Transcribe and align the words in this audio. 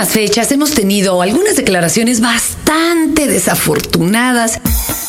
últimas 0.00 0.14
fechas 0.14 0.50
hemos 0.50 0.70
tenido 0.70 1.20
algunas 1.20 1.56
declaraciones 1.56 2.22
bastante 2.22 3.26
desafortunadas 3.26 4.58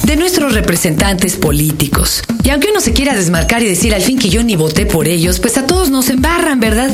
de 0.04 0.18
nuestros 0.18 0.54
representantes 0.54 1.38
políticos. 1.38 2.22
Y 2.44 2.50
aunque 2.50 2.72
uno 2.72 2.82
se 2.82 2.92
quiera 2.92 3.16
desmarcar 3.16 3.64
y 3.64 3.70
decir 3.70 3.96
al 3.96 4.02
fin 4.02 4.20
que 4.20 4.30
yo 4.30 4.44
ni 4.44 4.58
voté 4.58 4.86
por 4.86 5.08
ellos, 5.08 5.40
pues 5.40 5.58
a 5.58 5.66
todos 5.66 5.92
nos 5.92 6.10
embarran, 6.10 6.60
¿verdad? 6.60 6.90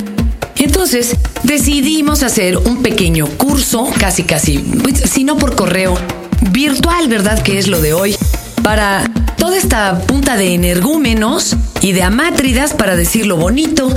Entonces 0.57 1.15
decidimos 1.41 2.21
hacer 2.21 2.57
un 2.57 2.83
pequeño 2.83 3.25
curso, 3.25 3.89
casi 3.97 4.21
casi, 4.21 4.59
pues, 4.59 4.99
si 5.09 5.23
no 5.23 5.37
por 5.37 5.55
correo, 5.55 5.97
virtual, 6.51 7.07
¿verdad? 7.07 7.41
Que 7.41 7.57
es 7.57 7.67
lo 7.67 7.81
de 7.81 7.93
hoy, 7.93 8.15
para 8.61 9.09
toda 9.37 9.57
esta 9.57 9.97
punta 10.01 10.37
de 10.37 10.53
energúmenos 10.53 11.55
y 11.81 11.93
de 11.93 12.03
amátridas 12.03 12.75
para 12.75 12.95
decir 12.95 13.25
lo 13.25 13.37
bonito, 13.37 13.91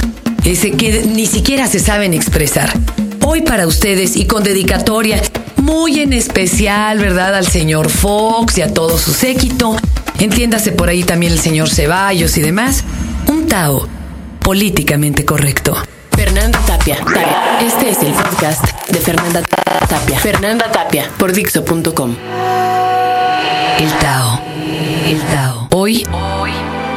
ese 0.44 0.70
que 0.70 1.02
ni 1.04 1.26
siquiera 1.26 1.66
se 1.66 1.80
saben 1.80 2.14
expresar. 2.14 2.72
Hoy 3.32 3.42
para 3.42 3.68
ustedes 3.68 4.16
y 4.16 4.26
con 4.26 4.42
dedicatoria 4.42 5.22
muy 5.54 6.00
en 6.00 6.12
especial, 6.12 6.98
¿verdad? 6.98 7.36
Al 7.36 7.46
señor 7.46 7.88
Fox 7.88 8.58
y 8.58 8.62
a 8.62 8.74
todo 8.74 8.98
su 8.98 9.12
séquito. 9.12 9.76
Entiéndase 10.18 10.72
por 10.72 10.88
ahí 10.88 11.04
también 11.04 11.30
el 11.30 11.38
señor 11.38 11.70
Ceballos 11.70 12.36
y 12.36 12.40
demás. 12.40 12.82
Un 13.28 13.46
Tao 13.46 13.86
políticamente 14.40 15.24
correcto. 15.24 15.76
Fernanda 16.16 16.58
Tapia. 16.66 16.98
Este 17.64 17.90
es 17.90 17.98
el 18.02 18.12
podcast 18.14 18.64
de 18.88 18.98
Fernanda 18.98 19.42
Tapia. 19.88 20.18
Fernanda 20.18 20.72
Tapia 20.72 21.08
por 21.16 21.32
Dixo.com. 21.32 22.16
El 23.78 23.92
Tao. 24.00 24.40
El 25.06 25.20
Tao. 25.20 25.68
Hoy, 25.70 26.04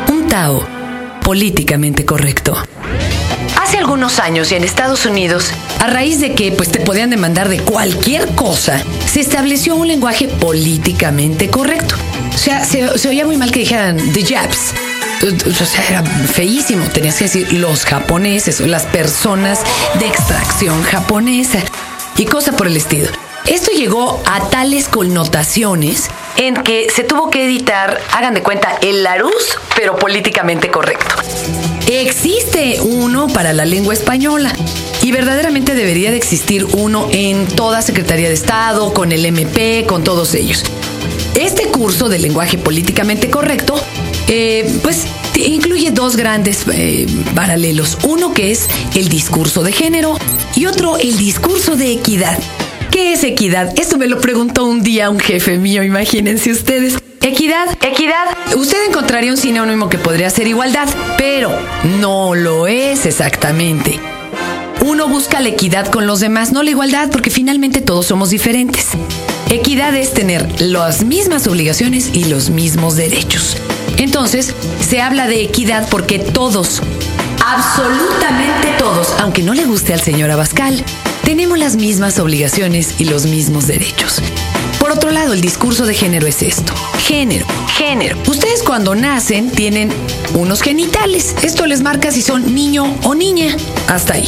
un 0.10 0.28
Tao 0.28 0.66
políticamente 1.22 2.04
correcto. 2.06 2.58
Hace 3.64 3.78
algunos 3.78 4.20
años 4.20 4.52
en 4.52 4.66
Estados 4.66 5.06
Unidos, 5.06 5.52
a 5.80 5.88
raíz 5.88 6.20
de 6.20 6.36
que 6.36 6.52
pues 6.52 6.70
te 6.70 6.82
podían 6.82 7.10
demandar 7.10 7.48
de 7.48 7.60
cualquier 7.62 8.28
cosa, 8.36 8.84
se 9.06 9.22
estableció 9.22 9.76
un 9.76 9.88
lenguaje 9.88 10.28
políticamente 10.28 11.50
correcto. 11.50 11.96
O 12.36 12.38
sea, 12.38 12.66
se, 12.66 12.98
se 13.00 13.08
oía 13.08 13.26
muy 13.26 13.38
mal 13.38 13.52
que 13.52 13.60
dijeran 13.62 13.98
the 14.12 14.22
Japs. 14.22 14.74
O 15.62 15.66
sea, 15.66 15.88
era 15.88 16.04
feísimo. 16.04 16.86
Tenías 16.90 17.16
que 17.16 17.24
decir 17.24 17.54
los 17.54 17.86
japoneses 17.86 18.60
o 18.60 18.68
las 18.68 18.84
personas 18.84 19.62
de 19.98 20.08
extracción 20.08 20.84
japonesa 20.84 21.60
y 22.18 22.26
cosa 22.26 22.52
por 22.52 22.68
el 22.68 22.76
estilo. 22.76 23.10
Esto 23.48 23.72
llegó 23.72 24.22
a 24.26 24.50
tales 24.50 24.90
connotaciones 24.90 26.10
en 26.36 26.56
que 26.56 26.90
se 26.94 27.06
tuvo 27.06 27.30
que 27.30 27.46
editar, 27.46 28.02
hagan 28.12 28.34
de 28.34 28.44
cuenta, 28.44 28.78
el 28.82 29.04
Larus, 29.04 29.58
pero 29.76 29.96
políticamente 29.96 30.70
correcto. 30.70 31.16
Existe 31.88 32.80
uno 32.82 33.28
para 33.28 33.52
la 33.52 33.66
lengua 33.66 33.94
española 33.94 34.56
y 35.02 35.12
verdaderamente 35.12 35.76
debería 35.76 36.12
de 36.12 36.18
existir 36.18 36.66
uno 36.78 37.10
en 37.12 37.46
toda 37.48 37.82
Secretaría 37.82 38.30
de 38.30 38.34
Estado, 38.34 38.94
con 38.94 39.12
el 39.12 39.26
MP, 39.26 39.86
con 39.86 40.04
todos 40.04 40.34
ellos. 40.34 40.64
Este 41.36 41.68
curso 41.68 42.08
de 42.08 42.20
lenguaje 42.20 42.58
políticamente 42.58 43.30
correcto, 43.30 43.76
eh, 44.28 44.80
pues 44.82 45.06
incluye 45.36 45.92
dos 45.92 46.16
grandes 46.16 46.64
eh, 46.72 47.06
paralelos. 47.36 47.98
Uno 48.04 48.34
que 48.34 48.52
es 48.52 48.68
el 48.96 49.10
discurso 49.10 49.62
de 49.62 49.74
género 49.74 50.18
y 50.56 50.68
otro 50.68 50.98
el 50.98 51.18
discurso 51.18 51.76
de 51.76 51.92
equidad. 51.92 52.40
¿Qué 52.92 53.14
es 53.14 53.24
equidad? 53.24 53.74
Esto 53.78 53.98
me 53.98 54.08
lo 54.08 54.22
preguntó 54.22 54.66
un 54.66 54.84
día 54.84 55.10
un 55.10 55.20
jefe 55.20 55.58
mío, 55.58 55.84
imagínense 55.84 56.52
ustedes. 56.52 56.98
Equidad, 57.24 57.70
equidad. 57.82 58.36
Usted 58.54 58.86
encontraría 58.86 59.32
un 59.32 59.38
sinónimo 59.38 59.88
que 59.88 59.98
podría 59.98 60.30
ser 60.30 60.46
igualdad, 60.46 60.90
pero 61.18 61.58
no 62.02 62.36
lo 62.36 62.68
es 62.68 63.06
exactamente. 63.06 63.98
Uno 64.82 65.08
busca 65.08 65.40
la 65.40 65.48
equidad 65.48 65.88
con 65.88 66.06
los 66.06 66.20
demás, 66.20 66.52
no 66.52 66.64
la 66.64 66.72
igualdad, 66.72 67.10
porque 67.10 67.30
finalmente 67.30 67.80
todos 67.80 68.08
somos 68.08 68.30
diferentes. 68.30 68.90
Equidad 69.50 69.96
es 69.96 70.14
tener 70.14 70.62
las 70.62 71.06
mismas 71.06 71.48
obligaciones 71.48 72.10
y 72.12 72.26
los 72.26 72.50
mismos 72.50 72.98
derechos. 72.98 73.56
Entonces, 73.98 74.54
se 74.86 75.00
habla 75.00 75.26
de 75.28 75.44
equidad 75.44 75.88
porque 75.90 76.20
todos, 76.20 76.82
absolutamente 77.42 78.68
todos, 78.78 79.16
aunque 79.20 79.44
no 79.44 79.54
le 79.54 79.64
guste 79.64 79.94
al 79.94 80.02
señor 80.02 80.30
Abascal, 80.30 80.84
tenemos 81.24 81.58
las 81.58 81.78
mismas 81.78 82.20
obligaciones 82.20 82.96
y 83.00 83.06
los 83.06 83.28
mismos 83.28 83.68
derechos. 83.68 84.22
Por 84.84 84.92
otro 84.92 85.12
lado, 85.12 85.32
el 85.32 85.40
discurso 85.40 85.86
de 85.86 85.94
género 85.94 86.28
es 86.28 86.42
esto. 86.42 86.74
Género, 87.08 87.46
género. 87.78 88.18
Ustedes 88.28 88.64
cuando 88.64 88.96
nacen 88.96 89.50
tienen 89.50 89.90
unos 90.34 90.62
genitales. 90.62 91.38
Esto 91.42 91.66
les 91.66 91.82
marca 91.82 92.12
si 92.12 92.22
son 92.22 92.54
niño 92.54 92.94
o 93.04 93.16
niña. 93.16 93.56
Hasta 93.88 94.16
ahí. 94.16 94.28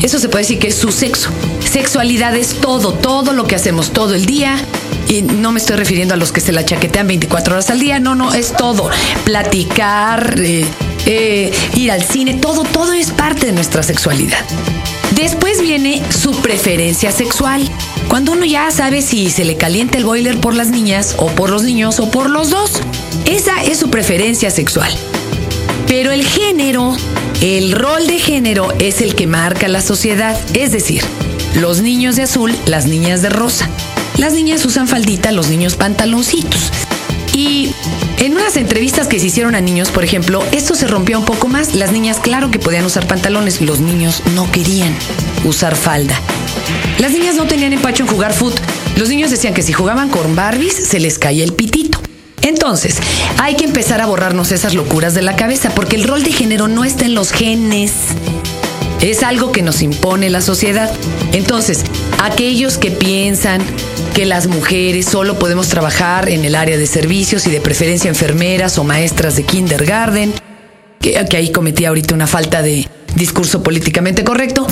Eso 0.00 0.18
se 0.18 0.30
puede 0.30 0.44
decir 0.44 0.58
que 0.58 0.68
es 0.68 0.76
su 0.76 0.92
sexo. 0.92 1.28
Sexualidad 1.70 2.34
es 2.34 2.54
todo, 2.54 2.94
todo 2.94 3.34
lo 3.34 3.46
que 3.46 3.54
hacemos 3.54 3.90
todo 3.92 4.14
el 4.14 4.24
día. 4.24 4.56
Y 5.08 5.20
no 5.20 5.52
me 5.52 5.60
estoy 5.60 5.76
refiriendo 5.76 6.14
a 6.14 6.16
los 6.16 6.32
que 6.32 6.40
se 6.40 6.52
la 6.52 6.64
chaquetean 6.64 7.06
24 7.08 7.52
horas 7.52 7.68
al 7.68 7.78
día, 7.78 8.00
no, 8.00 8.14
no, 8.14 8.32
es 8.32 8.56
todo. 8.56 8.88
Platicar, 9.26 10.36
eh, 10.38 10.64
eh, 11.04 11.52
ir 11.74 11.92
al 11.92 12.02
cine, 12.02 12.32
todo, 12.32 12.64
todo 12.64 12.94
es 12.94 13.10
parte 13.10 13.44
de 13.44 13.52
nuestra 13.52 13.82
sexualidad. 13.82 14.42
Después 15.10 15.60
viene 15.60 16.02
su 16.08 16.32
preferencia 16.40 17.12
sexual. 17.12 17.70
Cuando 18.12 18.32
uno 18.32 18.44
ya 18.44 18.70
sabe 18.70 19.00
si 19.00 19.30
se 19.30 19.42
le 19.42 19.56
calienta 19.56 19.96
el 19.96 20.04
boiler 20.04 20.38
por 20.38 20.54
las 20.54 20.68
niñas 20.68 21.14
o 21.16 21.28
por 21.28 21.48
los 21.48 21.62
niños 21.62 21.98
o 21.98 22.10
por 22.10 22.28
los 22.28 22.50
dos. 22.50 22.72
Esa 23.24 23.62
es 23.62 23.78
su 23.78 23.88
preferencia 23.88 24.50
sexual. 24.50 24.92
Pero 25.86 26.12
el 26.12 26.22
género, 26.22 26.94
el 27.40 27.72
rol 27.72 28.06
de 28.06 28.18
género 28.18 28.70
es 28.78 29.00
el 29.00 29.14
que 29.14 29.26
marca 29.26 29.66
la 29.66 29.80
sociedad. 29.80 30.38
Es 30.52 30.72
decir, 30.72 31.02
los 31.54 31.80
niños 31.80 32.16
de 32.16 32.24
azul, 32.24 32.54
las 32.66 32.84
niñas 32.84 33.22
de 33.22 33.30
rosa. 33.30 33.70
Las 34.18 34.34
niñas 34.34 34.66
usan 34.66 34.88
faldita, 34.88 35.32
los 35.32 35.48
niños 35.48 35.76
pantaloncitos. 35.76 36.70
Y 37.32 37.72
en 38.18 38.34
unas 38.34 38.58
entrevistas 38.58 39.06
que 39.06 39.20
se 39.20 39.28
hicieron 39.28 39.54
a 39.54 39.62
niños, 39.62 39.88
por 39.88 40.04
ejemplo, 40.04 40.44
esto 40.52 40.74
se 40.74 40.86
rompió 40.86 41.18
un 41.18 41.24
poco 41.24 41.48
más. 41.48 41.74
Las 41.74 41.92
niñas, 41.92 42.20
claro 42.20 42.50
que 42.50 42.58
podían 42.58 42.84
usar 42.84 43.06
pantalones, 43.06 43.62
los 43.62 43.80
niños 43.80 44.22
no 44.34 44.52
querían 44.52 44.94
usar 45.44 45.76
falda. 45.76 46.20
Las 46.98 47.12
niñas 47.12 47.34
no 47.36 47.46
tenían 47.46 47.72
empacho 47.72 48.04
en 48.04 48.08
jugar 48.08 48.32
foot. 48.32 48.54
Los 48.96 49.08
niños 49.08 49.30
decían 49.30 49.54
que 49.54 49.62
si 49.62 49.72
jugaban 49.72 50.08
con 50.08 50.36
Barbies 50.36 50.74
se 50.74 51.00
les 51.00 51.18
caía 51.18 51.44
el 51.44 51.52
pitito. 51.52 52.00
Entonces, 52.42 52.96
hay 53.38 53.56
que 53.56 53.64
empezar 53.64 54.00
a 54.00 54.06
borrarnos 54.06 54.52
esas 54.52 54.74
locuras 54.74 55.14
de 55.14 55.22
la 55.22 55.36
cabeza 55.36 55.70
porque 55.74 55.96
el 55.96 56.04
rol 56.04 56.22
de 56.22 56.32
género 56.32 56.68
no 56.68 56.84
está 56.84 57.04
en 57.04 57.14
los 57.14 57.30
genes. 57.30 57.92
Es 59.00 59.22
algo 59.22 59.52
que 59.52 59.62
nos 59.62 59.82
impone 59.82 60.30
la 60.30 60.40
sociedad. 60.40 60.92
Entonces, 61.32 61.84
aquellos 62.22 62.78
que 62.78 62.90
piensan 62.90 63.62
que 64.14 64.26
las 64.26 64.46
mujeres 64.46 65.06
solo 65.06 65.38
podemos 65.38 65.68
trabajar 65.68 66.28
en 66.28 66.44
el 66.44 66.54
área 66.54 66.76
de 66.76 66.86
servicios 66.86 67.46
y 67.46 67.50
de 67.50 67.60
preferencia 67.60 68.08
enfermeras 68.08 68.78
o 68.78 68.84
maestras 68.84 69.36
de 69.36 69.44
kindergarten, 69.44 70.32
que, 71.00 71.18
ahí 71.36 71.50
cometí 71.50 71.84
ahorita 71.84 72.14
una 72.14 72.26
falta 72.26 72.62
de 72.62 72.86
discurso 73.14 73.62
políticamente 73.62 74.24
correcto, 74.24 74.66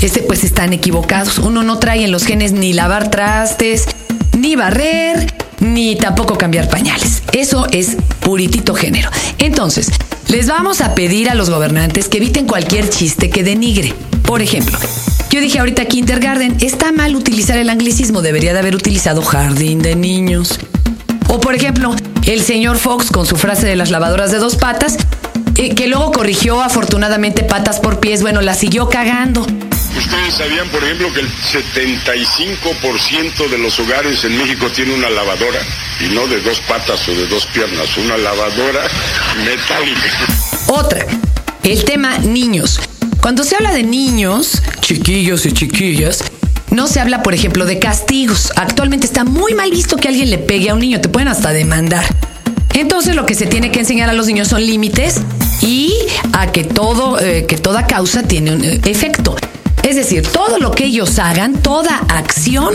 este, 0.00 0.22
pues 0.22 0.44
están 0.44 0.72
equivocados. 0.72 1.38
Uno 1.38 1.62
no 1.62 1.78
trae 1.78 2.04
en 2.04 2.12
los 2.12 2.24
genes 2.24 2.52
ni 2.52 2.72
lavar 2.72 3.10
trastes, 3.10 3.86
ni 4.38 4.56
barrer, 4.56 5.32
ni 5.60 5.96
tampoco 5.96 6.36
cambiar 6.36 6.68
pañales. 6.68 7.22
Eso 7.32 7.66
es 7.70 7.96
puritito 8.20 8.74
género. 8.74 9.10
Entonces, 9.38 9.88
les 10.28 10.46
vamos 10.46 10.80
a 10.80 10.94
pedir 10.94 11.30
a 11.30 11.34
los 11.34 11.50
gobernantes 11.50 12.08
que 12.08 12.18
eviten 12.18 12.46
cualquier 12.46 12.88
chiste 12.88 13.30
que 13.30 13.42
denigre. 13.42 13.94
Por 14.24 14.42
ejemplo, 14.42 14.78
yo 15.30 15.40
dije 15.40 15.58
ahorita 15.58 15.84
kindergarten, 15.86 16.56
está 16.60 16.92
mal 16.92 17.16
utilizar 17.16 17.58
el 17.58 17.70
anglicismo, 17.70 18.22
debería 18.22 18.52
de 18.52 18.58
haber 18.58 18.74
utilizado 18.74 19.22
jardín 19.22 19.80
de 19.80 19.94
niños. 19.94 20.58
O 21.28 21.40
por 21.40 21.54
ejemplo, 21.54 21.94
el 22.26 22.42
señor 22.42 22.78
Fox 22.78 23.10
con 23.10 23.26
su 23.26 23.36
frase 23.36 23.66
de 23.66 23.76
las 23.76 23.90
lavadoras 23.90 24.30
de 24.30 24.38
dos 24.38 24.56
patas, 24.56 24.98
eh, 25.56 25.74
que 25.74 25.86
luego 25.86 26.12
corrigió 26.12 26.62
afortunadamente 26.62 27.44
patas 27.44 27.80
por 27.80 28.00
pies, 28.00 28.22
bueno, 28.22 28.40
la 28.40 28.54
siguió 28.54 28.88
cagando. 28.88 29.46
Ustedes 29.96 30.34
sabían, 30.34 30.68
por 30.70 30.82
ejemplo, 30.82 31.12
que 31.12 31.20
el 31.20 31.28
75% 31.28 33.50
de 33.50 33.58
los 33.58 33.78
hogares 33.78 34.24
en 34.24 34.38
México 34.38 34.70
tiene 34.70 34.94
una 34.94 35.10
lavadora, 35.10 35.60
y 36.00 36.04
no 36.14 36.26
de 36.26 36.40
dos 36.40 36.60
patas 36.60 37.06
o 37.08 37.14
de 37.14 37.26
dos 37.26 37.44
piernas, 37.46 37.94
una 37.98 38.16
lavadora 38.16 38.88
metálica. 39.44 40.00
Otra, 40.68 41.04
el 41.62 41.84
tema 41.84 42.16
niños. 42.18 42.80
Cuando 43.20 43.44
se 43.44 43.54
habla 43.54 43.72
de 43.72 43.82
niños, 43.82 44.62
chiquillos 44.80 45.44
y 45.44 45.52
chiquillas, 45.52 46.24
no 46.70 46.88
se 46.88 47.00
habla, 47.00 47.22
por 47.22 47.34
ejemplo, 47.34 47.66
de 47.66 47.78
castigos. 47.78 48.50
Actualmente 48.56 49.04
está 49.06 49.24
muy 49.24 49.52
mal 49.52 49.70
visto 49.70 49.96
que 49.96 50.08
alguien 50.08 50.30
le 50.30 50.38
pegue 50.38 50.70
a 50.70 50.74
un 50.74 50.80
niño, 50.80 51.02
te 51.02 51.10
pueden 51.10 51.28
hasta 51.28 51.52
demandar. 51.52 52.06
Entonces 52.74 53.14
lo 53.14 53.26
que 53.26 53.34
se 53.34 53.46
tiene 53.46 53.70
que 53.70 53.80
enseñar 53.80 54.08
a 54.08 54.14
los 54.14 54.26
niños 54.26 54.48
son 54.48 54.64
límites 54.64 55.20
y 55.62 55.94
a 56.32 56.52
que 56.52 56.64
todo, 56.64 57.18
eh, 57.20 57.46
que 57.46 57.56
toda 57.56 57.86
causa 57.86 58.22
tiene 58.22 58.54
un 58.54 58.64
eh, 58.64 58.80
efecto. 58.84 59.36
Es 59.82 59.96
decir, 59.96 60.26
todo 60.26 60.58
lo 60.58 60.70
que 60.72 60.84
ellos 60.84 61.18
hagan, 61.18 61.54
toda 61.54 61.96
acción 62.08 62.74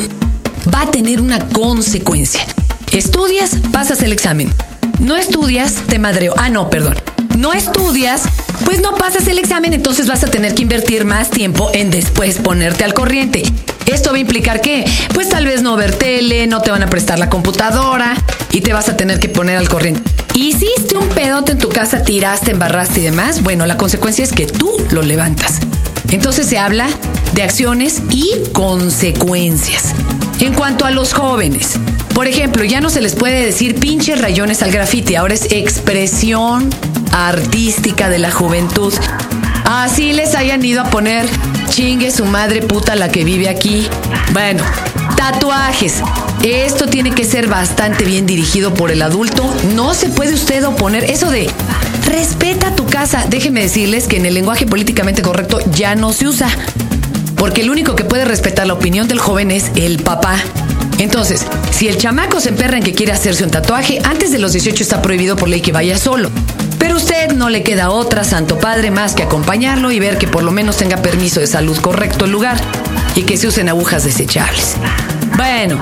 va 0.74 0.82
a 0.82 0.92
tener 0.92 1.22
una 1.22 1.48
consecuencia. 1.50 2.42
Estudias, 2.92 3.52
pasas 3.72 4.02
el 4.02 4.12
examen. 4.12 4.52
No 5.00 5.16
estudias, 5.16 5.74
te 5.88 6.00
madreo. 6.00 6.34
Ah, 6.38 6.50
no, 6.50 6.70
perdón 6.70 6.96
no 7.38 7.54
estudias, 7.54 8.24
pues 8.66 8.82
no 8.82 8.96
pasas 8.96 9.28
el 9.28 9.38
examen, 9.38 9.74
entonces 9.74 10.08
vas 10.08 10.24
a 10.24 10.28
tener 10.28 10.56
que 10.56 10.64
invertir 10.64 11.06
más 11.06 11.30
tiempo 11.30 11.70
en 11.74 11.92
después 11.92 12.38
ponerte 12.40 12.84
al 12.84 12.94
corriente. 12.94 13.44
Esto 13.88 14.12
va 14.12 14.18
a 14.18 14.20
implicar 14.20 14.62
que, 14.62 14.86
pues 15.14 15.30
tal 15.30 15.46
vez 15.46 15.62
no 15.62 15.76
ver 15.76 15.96
tele, 15.96 16.46
no 16.46 16.62
te 16.62 16.72
van 16.72 16.84
a 16.84 16.88
prestar 16.88 17.20
la 17.20 17.30
computadora 17.30 18.16
y 18.52 18.62
te 18.62 18.74
vas 18.74 18.90
a 18.90 18.98
tener 18.98 19.20
que 19.20 19.30
poner 19.30 19.58
al 19.58 19.70
corriente. 19.70 20.02
Hiciste 20.34 20.96
un 20.98 21.08
pedote 21.10 21.54
en 21.54 21.58
tu 21.58 21.70
casa, 21.70 22.04
tiraste, 22.04 22.52
embarraste 22.52 23.00
y 23.00 23.04
demás. 23.04 23.42
Bueno, 23.42 23.66
la 23.66 23.78
consecuencia 23.78 24.24
es 24.24 24.34
que 24.34 24.46
tú 24.46 24.72
lo 24.92 25.02
levantas. 25.02 25.60
Entonces 26.12 26.48
se 26.48 26.60
habla 26.60 26.88
de 27.34 27.44
acciones 27.44 28.02
y 28.12 28.32
consecuencias. 28.54 29.94
En 30.40 30.54
cuanto 30.54 30.86
a 30.86 30.92
los 30.92 31.14
jóvenes, 31.14 31.80
por 32.14 32.28
ejemplo, 32.28 32.64
ya 32.64 32.82
no 32.82 32.90
se 32.90 33.02
les 33.02 33.16
puede 33.16 33.46
decir 33.46 33.76
pinches 33.80 34.22
rayones 34.22 34.62
al 34.62 34.72
grafiti, 34.72 35.16
ahora 35.16 35.34
es 35.34 35.48
expresión 35.52 36.70
artística 37.12 38.10
de 38.10 38.20
la 38.20 38.32
juventud. 38.32 38.94
Así 39.66 40.14
les 40.14 40.36
hayan 40.36 40.64
ido 40.64 40.82
a 40.82 40.90
poner 40.90 41.28
chingue 41.70 42.12
su 42.12 42.26
madre 42.26 42.62
puta 42.62 42.96
la 42.96 43.10
que 43.10 43.24
vive 43.24 43.50
aquí. 43.50 43.88
Bueno, 44.34 44.64
tatuajes. 45.16 46.02
Esto 46.44 46.88
tiene 46.88 47.12
que 47.12 47.26
ser 47.26 47.48
bastante 47.48 48.06
bien 48.06 48.26
dirigido 48.26 48.74
por 48.74 48.92
el 48.92 49.02
adulto. 49.02 49.44
No 49.76 49.94
se 49.94 50.10
puede 50.10 50.34
usted 50.34 50.66
oponer 50.66 51.04
eso 51.06 51.30
de 51.30 51.50
respeta 52.06 52.76
tu 52.76 52.86
casa. 52.86 53.26
Déjenme 53.30 53.62
decirles 53.62 54.08
que 54.08 54.18
en 54.18 54.26
el 54.26 54.34
lenguaje 54.34 54.66
políticamente 54.66 55.22
correcto 55.22 55.60
ya 55.72 55.96
no 55.96 56.14
se 56.14 56.28
usa. 56.28 56.50
Porque 57.36 57.62
el 57.62 57.70
único 57.70 57.96
que 57.96 58.04
puede 58.04 58.26
respetar 58.26 58.68
la 58.68 58.74
opinión 58.74 59.08
del 59.08 59.20
joven 59.20 59.52
es 59.52 59.72
el 59.76 60.00
papá. 60.00 60.38
Entonces, 60.98 61.46
si 61.72 61.88
el 61.88 61.98
chamaco 61.98 62.40
se 62.40 62.50
emperra 62.50 62.78
en 62.78 62.84
que 62.84 62.94
quiere 62.94 63.12
hacerse 63.12 63.44
un 63.44 63.52
tatuaje, 63.52 64.00
antes 64.04 64.32
de 64.32 64.40
los 64.40 64.54
18 64.54 64.82
está 64.82 65.02
prohibido 65.02 65.36
por 65.36 65.48
ley 65.48 65.62
que 65.62 65.72
vaya 65.72 65.98
solo. 65.98 66.32
Pero 66.78 66.98
usted 66.98 67.32
no 67.34 67.50
le 67.50 67.64
queda 67.64 67.90
otra, 67.90 68.24
Santo 68.24 68.60
Padre, 68.60 68.92
más 68.92 69.14
que 69.14 69.24
acompañarlo 69.24 69.92
y 69.92 70.00
ver 70.00 70.18
que 70.18 70.28
por 70.28 70.44
lo 70.44 70.52
menos 70.52 70.78
tenga 70.78 70.98
permiso 70.98 71.40
de 71.40 71.48
salud 71.48 71.78
correcto 71.78 72.26
el 72.26 72.32
lugar 72.32 72.58
y 73.16 73.24
que 73.24 73.38
se 73.38 73.48
usen 73.48 73.70
agujas 73.70 74.04
desechables. 74.04 74.76
Bueno, 75.36 75.80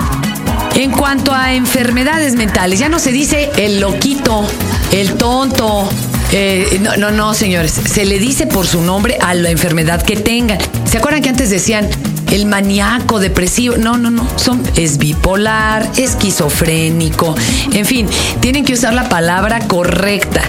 en 0.74 0.90
cuanto 0.90 1.32
a 1.32 1.54
enfermedades 1.54 2.34
mentales, 2.34 2.78
ya 2.78 2.88
no 2.88 2.98
se 2.98 3.12
dice 3.12 3.50
el 3.56 3.80
loquito, 3.80 4.46
el 4.92 5.14
tonto, 5.14 5.88
eh, 6.32 6.78
no, 6.80 6.96
no, 6.96 7.10
no, 7.10 7.34
señores. 7.34 7.72
Se 7.72 8.04
le 8.04 8.18
dice 8.18 8.46
por 8.46 8.66
su 8.66 8.82
nombre 8.82 9.16
a 9.20 9.34
la 9.34 9.50
enfermedad 9.50 10.02
que 10.02 10.16
tengan. 10.16 10.58
¿Se 10.84 10.98
acuerdan 10.98 11.22
que 11.22 11.28
antes 11.28 11.50
decían 11.50 11.88
el 12.30 12.46
maníaco, 12.46 13.20
depresivo? 13.20 13.76
No, 13.76 13.96
no, 13.96 14.10
no. 14.10 14.28
Son, 14.36 14.62
es 14.76 14.98
bipolar, 14.98 15.88
esquizofrénico. 15.96 17.34
En 17.72 17.86
fin, 17.86 18.08
tienen 18.40 18.64
que 18.64 18.72
usar 18.72 18.92
la 18.92 19.08
palabra 19.08 19.60
correcta. 19.60 20.42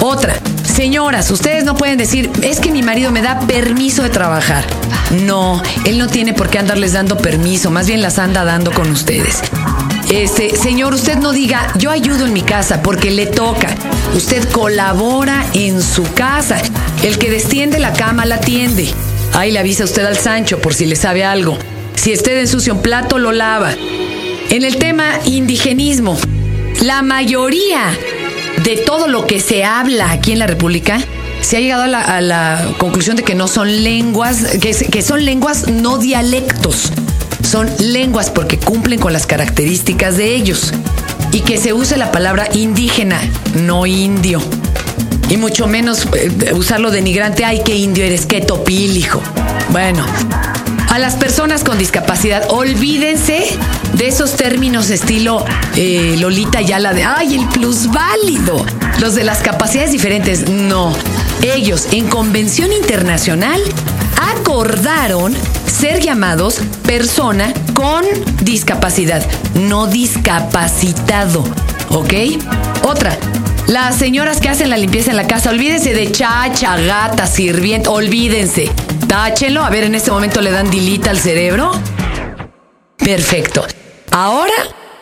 Otra, 0.00 0.34
señoras, 0.64 1.30
ustedes 1.30 1.64
no 1.64 1.76
pueden 1.76 1.98
decir, 1.98 2.30
es 2.42 2.60
que 2.60 2.70
mi 2.70 2.82
marido 2.82 3.10
me 3.10 3.22
da 3.22 3.40
permiso 3.40 4.02
de 4.02 4.10
trabajar. 4.10 4.64
No, 5.24 5.62
él 5.84 5.98
no 5.98 6.08
tiene 6.08 6.32
por 6.32 6.48
qué 6.48 6.58
andarles 6.58 6.92
dando 6.92 7.18
permiso, 7.18 7.70
más 7.70 7.86
bien 7.86 8.02
las 8.02 8.18
anda 8.18 8.44
dando 8.44 8.72
con 8.72 8.90
ustedes. 8.90 9.42
Este, 10.10 10.56
señor, 10.56 10.92
usted 10.92 11.16
no 11.18 11.32
diga, 11.32 11.72
yo 11.78 11.90
ayudo 11.90 12.26
en 12.26 12.32
mi 12.32 12.42
casa 12.42 12.82
porque 12.82 13.10
le 13.10 13.26
toca. 13.26 13.68
Usted 14.14 14.46
colabora 14.50 15.46
en 15.54 15.82
su 15.82 16.02
casa. 16.12 16.60
El 17.02 17.18
que 17.18 17.30
destiende 17.30 17.78
la 17.78 17.92
cama 17.94 18.26
la 18.26 18.38
tiende. 18.38 18.92
Ahí 19.32 19.50
le 19.52 19.58
avisa 19.58 19.84
usted 19.84 20.04
al 20.04 20.18
Sancho 20.18 20.60
por 20.60 20.74
si 20.74 20.84
le 20.84 20.96
sabe 20.96 21.24
algo. 21.24 21.56
Si 21.94 22.12
usted 22.12 22.38
ensucia 22.38 22.72
un 22.72 22.82
plato, 22.82 23.18
lo 23.18 23.32
lava. 23.32 23.72
En 24.50 24.64
el 24.64 24.76
tema 24.76 25.18
indigenismo, 25.24 26.18
la 26.82 27.00
mayoría 27.00 27.96
de 28.64 28.76
todo 28.76 29.08
lo 29.08 29.26
que 29.26 29.40
se 29.40 29.64
habla 29.64 30.10
aquí 30.10 30.32
en 30.32 30.38
la 30.38 30.46
República, 30.46 31.00
se 31.40 31.56
ha 31.56 31.60
llegado 31.60 31.82
a 31.82 32.20
la, 32.20 32.72
conclusión 32.78 33.16
de 33.16 33.24
que 33.24 33.34
no 33.34 33.48
son 33.48 33.82
lenguas, 33.82 34.44
que, 34.60 35.02
son 35.02 35.24
lenguas 35.24 35.68
no 35.68 35.98
dialectos 35.98 36.92
son 37.42 37.68
lenguas 37.80 38.30
porque 38.30 38.58
cumplen 38.58 39.00
con 39.00 39.12
las 39.12 39.26
características 39.26 40.16
de 40.16 40.34
ellos. 40.34 40.72
Y 41.32 41.40
que 41.40 41.58
se 41.58 41.72
use 41.72 41.96
la 41.96 42.12
palabra 42.12 42.48
indígena, 42.54 43.20
no 43.54 43.84
indio. 43.84 44.40
Y 45.28 45.36
mucho 45.36 45.66
menos 45.66 46.06
eh, 46.14 46.52
usarlo 46.54 46.90
denigrante, 46.90 47.44
ay, 47.44 47.62
qué 47.64 47.74
indio 47.76 48.04
eres, 48.04 48.26
qué 48.26 48.40
topil, 48.40 48.96
hijo. 48.96 49.20
Bueno, 49.70 50.06
a 50.92 50.98
las 50.98 51.16
personas 51.16 51.64
con 51.64 51.78
discapacidad, 51.78 52.50
olvídense 52.50 53.46
de 53.94 54.08
esos 54.08 54.36
términos 54.36 54.90
estilo 54.90 55.42
eh, 55.74 56.16
Lolita 56.18 56.60
ya 56.60 56.78
la 56.78 56.92
de, 56.92 57.02
ay, 57.02 57.34
el 57.34 57.48
plusválido. 57.48 58.66
Los 59.00 59.14
de 59.14 59.24
las 59.24 59.38
capacidades 59.38 59.90
diferentes, 59.90 60.50
no. 60.50 60.94
Ellos, 61.40 61.88
en 61.92 62.08
convención 62.08 62.74
internacional, 62.74 63.58
acordaron 64.36 65.34
ser 65.66 66.00
llamados 66.00 66.60
persona 66.84 67.54
con 67.72 68.04
discapacidad, 68.42 69.24
no 69.54 69.86
discapacitado. 69.86 71.42
¿Ok? 71.88 72.12
Otra. 72.82 73.16
Las 73.66 73.96
señoras 73.96 74.42
que 74.42 74.50
hacen 74.50 74.68
la 74.68 74.76
limpieza 74.76 75.10
en 75.10 75.16
la 75.16 75.26
casa, 75.26 75.48
olvídense 75.48 75.94
de 75.94 76.12
chacha, 76.12 76.76
gata, 76.76 77.26
sirviente, 77.26 77.88
olvídense. 77.88 78.70
Táchenlo. 79.12 79.62
A 79.62 79.68
ver, 79.68 79.84
en 79.84 79.94
este 79.94 80.10
momento 80.10 80.40
le 80.40 80.50
dan 80.50 80.70
dilita 80.70 81.10
al 81.10 81.18
cerebro. 81.18 81.70
Perfecto. 82.96 83.62
Ahora, 84.10 84.54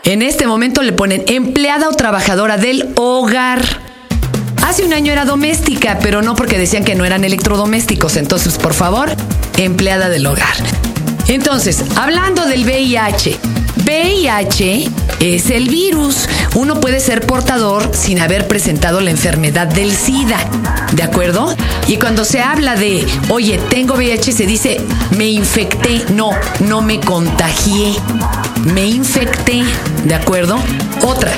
en 0.03 0.23
este 0.23 0.49
momento 0.49 0.83
le 0.83 0.93
ponen 0.93 1.23
empleada 1.29 1.89
o 1.89 1.93
trabajadora 1.93 2.57
del 2.57 2.89
hogar. 2.97 3.63
Hace 4.67 4.85
un 4.85 4.93
año 4.95 5.13
era 5.13 5.25
doméstica, 5.25 6.01
pero 6.03 6.23
no 6.23 6.35
porque 6.35 6.59
decían 6.59 6.83
que 6.83 6.97
no 6.97 7.05
eran 7.05 7.23
electrodomésticos. 7.23 8.17
Entonces, 8.17 8.59
por 8.59 8.75
favor, 8.75 9.11
empleada 9.59 10.09
del 10.09 10.27
hogar. 10.27 10.57
Entonces, 11.29 11.85
hablando 11.95 12.47
del 12.47 12.65
VIH, 12.65 13.39
VIH 13.91 14.89
es 15.19 15.51
el 15.51 15.69
virus. 15.69 16.29
Uno 16.55 16.79
puede 16.79 17.01
ser 17.01 17.27
portador 17.27 17.91
sin 17.93 18.21
haber 18.21 18.47
presentado 18.47 19.01
la 19.01 19.11
enfermedad 19.11 19.67
del 19.67 19.91
SIDA, 19.91 20.39
¿de 20.93 21.03
acuerdo? 21.03 21.57
Y 21.89 21.97
cuando 21.97 22.25
se 22.25 22.41
habla 22.41 22.77
de, 22.77 23.05
oye, 23.31 23.59
tengo 23.69 23.95
VIH, 23.95 24.31
se 24.31 24.47
dice, 24.47 24.81
me 25.17 25.27
infecté. 25.27 26.05
No, 26.15 26.31
no 26.61 26.83
me 26.83 27.01
contagié. 27.01 27.95
Me 28.63 28.87
infecté, 28.87 29.65
¿de 30.05 30.15
acuerdo? 30.15 30.57
Otra, 31.03 31.33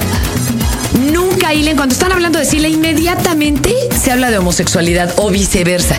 Nunca 1.11 1.55
hilen, 1.55 1.77
cuando 1.77 1.95
están 1.95 2.13
hablando 2.13 2.39
de 2.39 2.45
SIDA, 2.45 2.69
inmediatamente 2.69 3.75
se 3.99 4.13
habla 4.13 4.31
de 4.31 4.37
homosexualidad 4.37 5.15
o 5.17 5.31
viceversa. 5.31 5.97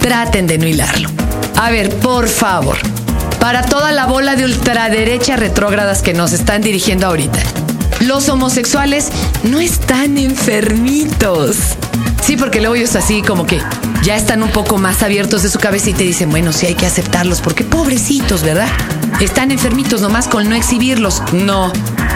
Traten 0.00 0.48
de 0.48 0.58
no 0.58 0.66
hilarlo. 0.66 1.08
A 1.54 1.70
ver, 1.70 1.90
por 2.00 2.26
favor, 2.26 2.76
para 3.42 3.64
toda 3.64 3.90
la 3.90 4.06
bola 4.06 4.36
de 4.36 4.44
ultraderecha 4.44 5.34
retrógradas 5.34 6.00
que 6.00 6.14
nos 6.14 6.32
están 6.32 6.62
dirigiendo 6.62 7.08
ahorita, 7.08 7.40
los 8.02 8.28
homosexuales 8.28 9.08
no 9.42 9.58
están 9.58 10.16
enfermitos. 10.16 11.56
Sí, 12.22 12.36
porque 12.36 12.60
luego 12.60 12.76
ellos 12.76 12.94
así 12.94 13.20
como 13.20 13.44
que 13.44 13.60
ya 14.04 14.14
están 14.14 14.44
un 14.44 14.50
poco 14.50 14.78
más 14.78 15.02
abiertos 15.02 15.42
de 15.42 15.48
su 15.48 15.58
cabeza 15.58 15.90
y 15.90 15.92
te 15.92 16.04
dicen, 16.04 16.30
bueno, 16.30 16.52
sí 16.52 16.66
hay 16.66 16.76
que 16.76 16.86
aceptarlos, 16.86 17.40
porque 17.40 17.64
pobrecitos, 17.64 18.44
¿verdad? 18.44 18.68
Están 19.20 19.50
enfermitos 19.50 20.00
nomás 20.02 20.28
con 20.28 20.48
no 20.48 20.54
exhibirlos. 20.54 21.20
No, 21.32 21.72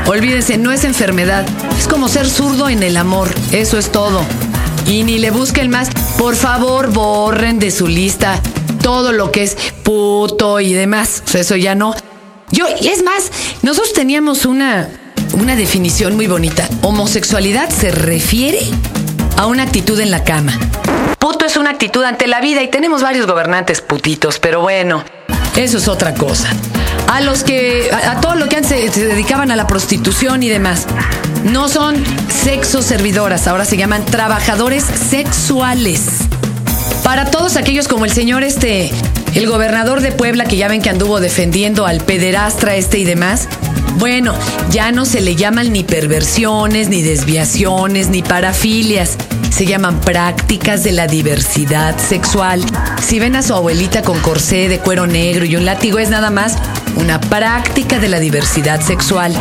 olvídense, 0.06 0.58
no 0.58 0.70
es 0.70 0.84
enfermedad. 0.84 1.44
Es 1.76 1.88
como 1.88 2.06
ser 2.06 2.30
zurdo 2.30 2.68
en 2.68 2.84
el 2.84 2.96
amor, 2.96 3.34
eso 3.50 3.78
es 3.78 3.90
todo. 3.90 4.24
Y 4.86 5.02
ni 5.02 5.18
le 5.18 5.32
busquen 5.32 5.70
más. 5.70 5.88
Por 6.18 6.36
favor, 6.36 6.92
borren 6.92 7.58
de 7.58 7.72
su 7.72 7.88
lista 7.88 8.40
todo 8.86 9.10
lo 9.10 9.32
que 9.32 9.42
es 9.42 9.56
puto 9.82 10.60
y 10.60 10.72
demás. 10.72 11.24
eso 11.34 11.56
ya 11.56 11.74
no. 11.74 11.92
Yo, 12.52 12.66
y 12.80 12.86
es 12.86 13.02
más, 13.02 13.32
nosotros 13.62 13.92
teníamos 13.92 14.46
una, 14.46 14.88
una 15.32 15.56
definición 15.56 16.14
muy 16.14 16.28
bonita. 16.28 16.68
Homosexualidad 16.82 17.68
se 17.68 17.90
refiere 17.90 18.60
a 19.36 19.46
una 19.46 19.64
actitud 19.64 19.98
en 19.98 20.12
la 20.12 20.22
cama. 20.22 20.56
Puto 21.18 21.46
es 21.46 21.56
una 21.56 21.70
actitud 21.70 22.04
ante 22.04 22.28
la 22.28 22.40
vida 22.40 22.62
y 22.62 22.68
tenemos 22.68 23.02
varios 23.02 23.26
gobernantes 23.26 23.80
putitos, 23.80 24.38
pero 24.38 24.60
bueno, 24.60 25.02
eso 25.56 25.78
es 25.78 25.88
otra 25.88 26.14
cosa. 26.14 26.48
A 27.08 27.20
los 27.22 27.42
que, 27.42 27.90
a, 27.92 28.20
todo 28.20 28.36
lo 28.36 28.48
que 28.48 28.54
antes 28.54 28.94
se, 28.94 29.04
dedicaban 29.04 29.50
a 29.50 29.56
la 29.56 29.66
prostitución 29.66 30.44
y 30.44 30.48
demás, 30.48 30.86
no 31.42 31.68
son 31.68 31.96
sexo 32.28 32.82
servidoras, 32.82 33.48
ahora 33.48 33.64
se 33.64 33.76
llaman 33.76 34.04
trabajadores 34.04 34.84
sexuales. 34.84 36.28
Para 37.06 37.26
todos 37.30 37.54
aquellos 37.54 37.86
como 37.86 38.04
el 38.04 38.10
señor 38.10 38.42
este, 38.42 38.90
el 39.36 39.46
gobernador 39.46 40.00
de 40.00 40.10
Puebla, 40.10 40.44
que 40.44 40.56
ya 40.56 40.66
ven 40.66 40.82
que 40.82 40.90
anduvo 40.90 41.20
defendiendo 41.20 41.86
al 41.86 42.00
pederastra 42.00 42.74
este 42.74 42.98
y 42.98 43.04
demás, 43.04 43.46
bueno, 43.98 44.34
ya 44.70 44.90
no 44.90 45.06
se 45.06 45.20
le 45.20 45.36
llaman 45.36 45.72
ni 45.72 45.84
perversiones, 45.84 46.88
ni 46.88 47.02
desviaciones, 47.02 48.08
ni 48.08 48.22
parafilias. 48.22 49.18
Se 49.50 49.66
llaman 49.66 50.00
prácticas 50.00 50.82
de 50.82 50.90
la 50.90 51.06
diversidad 51.06 51.96
sexual. 51.96 52.60
Si 53.00 53.20
ven 53.20 53.36
a 53.36 53.42
su 53.42 53.54
abuelita 53.54 54.02
con 54.02 54.18
corsé 54.18 54.68
de 54.68 54.80
cuero 54.80 55.06
negro 55.06 55.44
y 55.44 55.54
un 55.54 55.64
látigo, 55.64 56.00
es 56.00 56.10
nada 56.10 56.30
más 56.30 56.56
una 56.96 57.20
práctica 57.20 58.00
de 58.00 58.08
la 58.08 58.18
diversidad 58.18 58.80
sexual. 58.80 59.32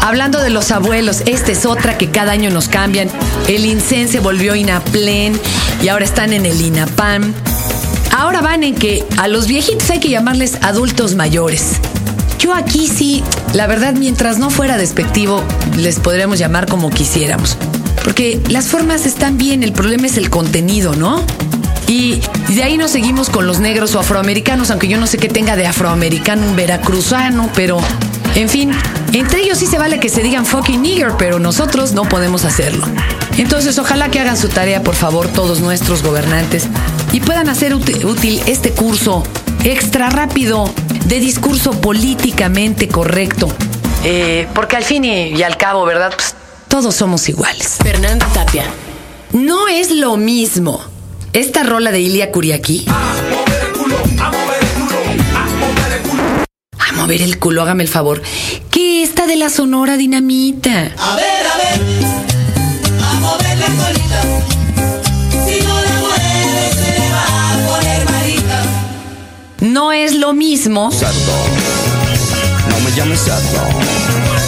Hablando 0.00 0.40
de 0.40 0.50
los 0.50 0.72
abuelos, 0.72 1.22
esta 1.26 1.52
es 1.52 1.64
otra 1.64 1.96
que 1.96 2.10
cada 2.10 2.32
año 2.32 2.50
nos 2.50 2.66
cambian. 2.66 3.08
El 3.46 3.64
INSEN 3.64 4.08
se 4.08 4.18
volvió 4.18 4.56
INAPLEN 4.56 5.40
y 5.84 5.88
ahora 5.90 6.06
están 6.06 6.32
en 6.32 6.46
el 6.46 6.58
INAPAM. 6.58 7.34
Ahora 8.16 8.40
van 8.40 8.64
en 8.64 8.74
que 8.74 9.04
a 9.18 9.28
los 9.28 9.46
viejitos 9.46 9.90
hay 9.90 10.00
que 10.00 10.08
llamarles 10.08 10.56
adultos 10.62 11.14
mayores. 11.14 11.72
yo 12.38 12.54
aquí 12.54 12.88
sí, 12.88 13.22
la 13.52 13.66
verdad, 13.66 13.92
mientras 13.92 14.38
no 14.38 14.48
fuera 14.48 14.78
despectivo, 14.78 15.42
les 15.76 16.00
podríamos 16.00 16.38
llamar 16.38 16.66
como 16.66 16.88
quisiéramos. 16.88 17.58
Porque 18.02 18.40
las 18.48 18.68
formas 18.68 19.04
están 19.04 19.36
bien, 19.36 19.62
el 19.62 19.72
problema 19.72 20.06
es 20.06 20.16
el 20.16 20.30
contenido, 20.30 20.94
¿no? 20.94 21.22
Y 21.86 22.22
de 22.48 22.62
ahí 22.62 22.78
nos 22.78 22.90
seguimos 22.90 23.28
con 23.28 23.46
los 23.46 23.60
negros 23.60 23.94
o 23.94 24.00
afroamericanos, 24.00 24.70
aunque 24.70 24.88
yo 24.88 24.98
no 24.98 25.06
sé 25.06 25.18
qué 25.18 25.28
tenga 25.28 25.54
de 25.54 25.66
afroamericano 25.66 26.46
un 26.46 26.56
veracruzano, 26.56 27.50
pero 27.54 27.78
en 28.34 28.48
fin, 28.48 28.72
entre 29.12 29.42
ellos 29.42 29.58
sí 29.58 29.66
se 29.66 29.76
vale 29.76 30.00
que 30.00 30.08
se 30.08 30.22
digan 30.22 30.46
fucking 30.46 30.80
nigger, 30.80 31.12
pero 31.18 31.38
nosotros 31.38 31.92
no 31.92 32.04
podemos 32.08 32.46
hacerlo. 32.46 32.86
Entonces, 33.36 33.78
ojalá 33.78 34.10
que 34.10 34.20
hagan 34.20 34.36
su 34.36 34.48
tarea, 34.48 34.82
por 34.82 34.94
favor, 34.94 35.28
todos 35.28 35.60
nuestros 35.60 36.02
gobernantes 36.02 36.66
y 37.12 37.20
puedan 37.20 37.48
hacer 37.48 37.74
útil 37.74 38.40
este 38.46 38.70
curso 38.70 39.24
extra 39.64 40.10
rápido 40.10 40.72
de 41.06 41.20
discurso 41.20 41.72
políticamente 41.80 42.88
correcto. 42.88 43.48
Eh, 44.04 44.46
porque 44.54 44.76
al 44.76 44.84
fin 44.84 45.04
y, 45.04 45.42
al 45.42 45.56
cabo, 45.56 45.84
¿verdad? 45.84 46.12
Pues, 46.14 46.34
todos 46.68 46.94
somos 46.94 47.28
iguales. 47.28 47.78
Fernanda 47.82 48.26
Tapia. 48.32 48.64
No 49.32 49.66
es 49.68 49.90
lo 49.90 50.16
mismo 50.16 50.80
esta 51.32 51.64
rola 51.64 51.90
de 51.90 52.00
Ilia 52.00 52.30
Kuriaki. 52.30 52.84
A 52.88 52.92
mover 53.30 53.64
el 53.64 53.72
culo, 53.72 53.96
a 54.22 54.30
mover 54.30 54.62
el 54.62 54.68
culo, 54.70 54.96
a 55.36 55.46
mover 55.46 55.92
el 55.92 56.02
culo. 56.02 56.22
A 56.78 56.92
mover 56.92 57.22
el 57.22 57.38
culo, 57.38 57.62
hágame 57.62 57.82
el 57.82 57.88
favor. 57.88 58.22
Que 58.70 59.02
esta 59.02 59.26
de 59.26 59.36
la 59.36 59.50
Sonora 59.50 59.96
Dinamita. 59.96 60.92
A 60.98 61.16
ver, 61.16 61.46
a 61.46 61.56
ver. 61.56 62.13
Mover. 63.24 63.58
Si 65.46 65.56
no 65.64 65.74
la 65.80 65.96
mueve, 66.04 66.70
se 66.78 66.88
le 66.98 67.06
va 67.10 67.24
a 67.24 67.66
poner 67.68 68.10
marita. 68.10 68.62
No 69.60 69.92
es 69.92 70.14
lo 70.14 70.32
mismo. 70.34 70.90
Cerdo. 70.92 71.36
No 72.68 72.80
me 72.80 72.90
llames. 72.96 73.20
Cerdo. 73.24 74.43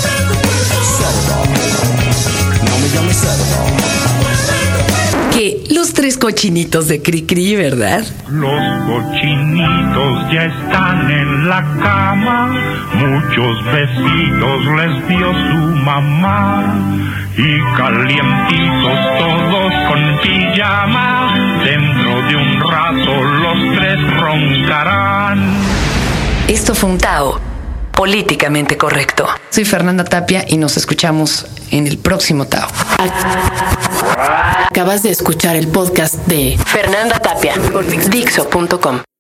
Que 5.36 5.62
los 5.70 5.92
tres 5.92 6.16
cochinitos 6.16 6.88
de 6.88 7.02
Cricri, 7.02 7.56
¿verdad? 7.56 8.02
Los 8.30 8.82
cochinitos 8.86 10.32
ya 10.32 10.44
están 10.46 11.10
en 11.10 11.46
la 11.46 11.62
cama, 11.82 12.54
muchos 12.94 13.64
besitos 13.66 14.64
les 14.78 15.08
dio 15.08 15.32
su 15.32 15.58
mamá 15.84 16.74
y 17.36 17.76
calientitos 17.76 18.98
todos 19.18 19.72
con 19.88 20.20
pijama, 20.22 21.34
dentro 21.62 22.22
de 22.28 22.36
un 22.36 22.60
rato 22.70 23.22
los 23.22 23.76
tres 23.76 24.16
roncarán. 24.18 25.54
Esto 26.48 26.74
fue 26.74 26.90
un 26.90 26.98
Tao 26.98 27.45
políticamente 27.96 28.76
correcto. 28.76 29.26
Soy 29.50 29.64
Fernanda 29.64 30.04
Tapia 30.04 30.44
y 30.46 30.58
nos 30.58 30.76
escuchamos 30.76 31.46
en 31.72 31.88
el 31.88 31.98
próximo 31.98 32.46
Tao. 32.46 32.68
Acabas 34.70 35.02
de 35.02 35.10
escuchar 35.10 35.56
el 35.56 35.66
podcast 35.66 36.14
de 36.26 36.56
Fernanda 36.66 37.18
Tapia 37.18 37.54
por 37.72 37.84
Dixo.com. 37.86 39.15